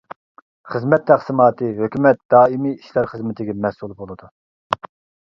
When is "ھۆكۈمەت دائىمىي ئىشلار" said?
1.79-3.11